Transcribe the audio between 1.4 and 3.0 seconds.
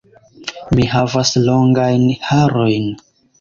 longajn harojn.